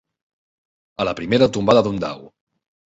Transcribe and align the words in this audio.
A 1.03 1.07
la 1.11 1.15
primera 1.21 1.51
tombada 1.59 1.87
d'un 1.91 2.05
dau. 2.09 2.29